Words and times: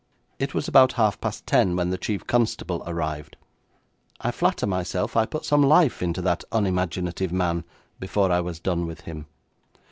It 0.39 0.55
was 0.55 0.67
about 0.67 0.93
half 0.93 1.21
past 1.21 1.45
ten 1.45 1.75
when 1.75 1.91
the 1.91 1.97
chief 1.99 2.25
constable 2.25 2.81
arrived. 2.87 3.37
I 4.19 4.31
flatter 4.31 4.65
myself 4.65 5.15
I 5.15 5.27
put 5.27 5.45
some 5.45 5.61
life 5.61 6.01
into 6.01 6.23
that 6.23 6.43
unimaginative 6.51 7.31
man 7.31 7.65
before 7.99 8.31
I 8.31 8.41
was 8.41 8.59
done 8.59 8.87
with 8.87 9.01
him. 9.01 9.27